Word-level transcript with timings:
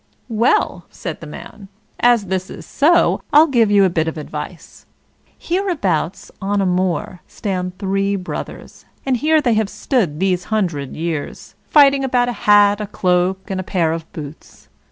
"Well!" 0.29 0.85
said 0.89 1.21
the 1.21 1.27
man, 1.27 1.67
"as 1.99 2.25
this 2.25 2.49
is 2.49 2.65
so, 2.65 3.21
I'll 3.31 3.45
give 3.45 3.69
you 3.69 3.83
a 3.85 3.89
bit 3.91 4.07
of 4.07 4.17
advice. 4.17 4.87
Hereabouts, 5.37 6.31
on 6.41 6.59
a 6.59 6.65
moor, 6.65 7.21
stand 7.27 7.77
three 7.77 8.15
brothers, 8.15 8.85
and 9.05 9.17
here 9.17 9.39
they 9.41 9.53
have 9.53 9.69
stood 9.69 10.19
these 10.19 10.45
hundred 10.45 10.95
years, 10.95 11.53
fighting 11.69 12.03
about 12.03 12.29
a 12.29 12.33
hat, 12.49 12.81
a 12.81 12.87
cloak, 12.87 13.51
and 13.51 13.59
a 13.59 13.63
pair 13.63 13.91
of 13.93 14.11
boots. 14.11 14.69